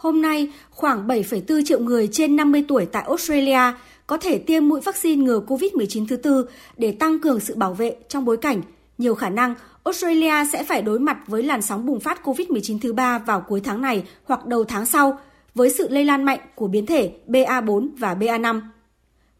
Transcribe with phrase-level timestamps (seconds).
[0.00, 3.60] Hôm nay, khoảng 7,4 triệu người trên 50 tuổi tại Australia
[4.06, 7.96] có thể tiêm mũi vaccine ngừa COVID-19 thứ tư để tăng cường sự bảo vệ
[8.08, 8.62] trong bối cảnh
[8.98, 12.92] nhiều khả năng Australia sẽ phải đối mặt với làn sóng bùng phát COVID-19 thứ
[12.92, 15.18] ba vào cuối tháng này hoặc đầu tháng sau
[15.54, 18.60] với sự lây lan mạnh của biến thể BA4 và BA5.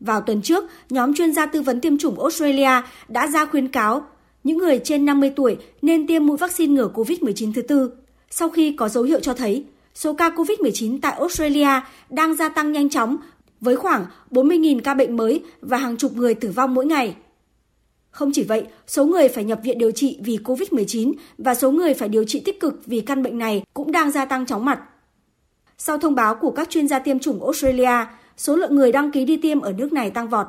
[0.00, 4.04] Vào tuần trước, nhóm chuyên gia tư vấn tiêm chủng Australia đã ra khuyến cáo
[4.44, 7.90] những người trên 50 tuổi nên tiêm mũi vaccine ngừa COVID-19 thứ tư
[8.30, 9.64] sau khi có dấu hiệu cho thấy
[9.94, 13.16] số ca COVID-19 tại Australia đang gia tăng nhanh chóng
[13.60, 17.16] với khoảng 40.000 ca bệnh mới và hàng chục người tử vong mỗi ngày.
[18.10, 21.94] Không chỉ vậy, số người phải nhập viện điều trị vì COVID-19 và số người
[21.94, 24.80] phải điều trị tích cực vì căn bệnh này cũng đang gia tăng chóng mặt.
[25.78, 29.24] Sau thông báo của các chuyên gia tiêm chủng Australia, số lượng người đăng ký
[29.24, 30.46] đi tiêm ở nước này tăng vọt.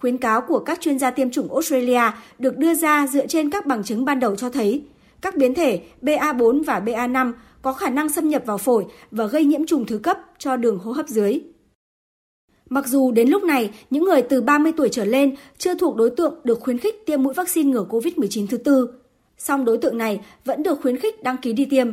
[0.00, 2.02] Khuyến cáo của các chuyên gia tiêm chủng Australia
[2.38, 4.82] được đưa ra dựa trên các bằng chứng ban đầu cho thấy
[5.20, 9.44] các biến thể BA4 và BA5 có khả năng xâm nhập vào phổi và gây
[9.44, 11.40] nhiễm trùng thứ cấp cho đường hô hấp dưới.
[12.68, 16.10] Mặc dù đến lúc này, những người từ 30 tuổi trở lên chưa thuộc đối
[16.10, 18.88] tượng được khuyến khích tiêm mũi vaccine ngừa COVID-19 thứ tư,
[19.38, 21.92] song đối tượng này vẫn được khuyến khích đăng ký đi tiêm.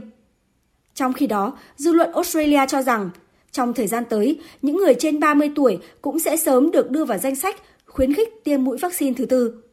[0.93, 3.09] Trong khi đó, dư luận Australia cho rằng
[3.51, 7.17] trong thời gian tới, những người trên 30 tuổi cũng sẽ sớm được đưa vào
[7.17, 9.63] danh sách khuyến khích tiêm mũi vaccine thứ tư.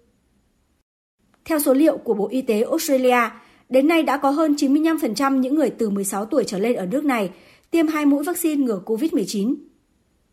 [1.45, 3.31] Theo số liệu của Bộ Y tế Australia,
[3.69, 7.05] đến nay đã có hơn 95% những người từ 16 tuổi trở lên ở nước
[7.05, 7.31] này
[7.71, 9.55] tiêm hai mũi vaccine ngừa COVID-19.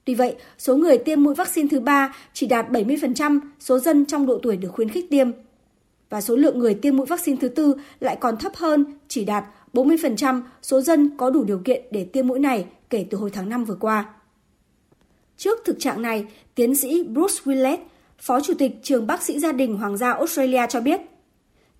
[0.06, 4.26] Tuy vậy, số người tiêm mũi vaccine thứ ba chỉ đạt 70% số dân trong
[4.26, 5.32] độ tuổi được khuyến khích tiêm.
[6.10, 9.44] Và số lượng người tiêm mũi vaccine thứ tư lại còn thấp hơn, chỉ đạt
[9.74, 13.50] 40% số dân có đủ điều kiện để tiêm mũi này kể từ hồi tháng
[13.50, 14.14] 5 vừa qua.
[15.38, 16.26] Trước thực trạng này,
[16.56, 17.78] tiến sĩ Bruce Willett,
[18.20, 21.02] Phó Chủ tịch Trường Bác sĩ Gia đình Hoàng gia Australia cho biết,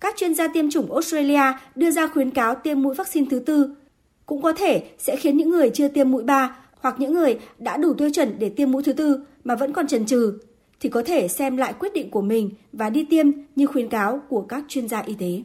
[0.04, 1.42] các chuyên gia tiêm chủng Australia
[1.74, 3.74] đưa ra khuyến cáo tiêm mũi vaccine thứ tư
[4.26, 7.76] cũng có thể sẽ khiến những người chưa tiêm mũi 3 hoặc những người đã
[7.76, 10.38] đủ tiêu chuẩn để tiêm mũi thứ tư mà vẫn còn chần chừ,
[10.80, 14.20] thì có thể xem lại quyết định của mình và đi tiêm như khuyến cáo
[14.28, 15.42] của các chuyên gia y tế.